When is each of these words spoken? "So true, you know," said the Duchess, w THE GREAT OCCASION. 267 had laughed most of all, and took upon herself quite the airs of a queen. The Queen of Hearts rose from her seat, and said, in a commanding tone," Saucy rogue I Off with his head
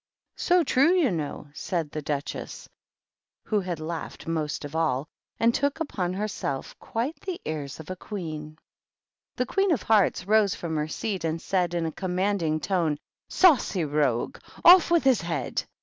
"So 0.37 0.63
true, 0.63 0.91
you 0.93 1.11
know," 1.11 1.49
said 1.53 1.91
the 1.91 2.01
Duchess, 2.01 2.67
w 3.45 3.59
THE 3.61 3.65
GREAT 3.65 3.73
OCCASION. 3.73 3.87
267 4.25 4.33
had 4.33 4.41
laughed 4.41 4.41
most 4.41 4.65
of 4.65 4.75
all, 4.75 5.07
and 5.39 5.53
took 5.53 5.79
upon 5.79 6.13
herself 6.13 6.75
quite 6.79 7.19
the 7.19 7.39
airs 7.45 7.79
of 7.79 7.91
a 7.91 7.95
queen. 7.95 8.57
The 9.35 9.45
Queen 9.45 9.69
of 9.71 9.83
Hearts 9.83 10.25
rose 10.25 10.55
from 10.55 10.75
her 10.77 10.87
seat, 10.87 11.23
and 11.23 11.39
said, 11.39 11.75
in 11.75 11.85
a 11.85 11.91
commanding 11.91 12.59
tone," 12.59 12.97
Saucy 13.29 13.85
rogue 13.85 14.39
I 14.65 14.73
Off 14.73 14.89
with 14.89 15.03
his 15.03 15.21
head 15.21 15.65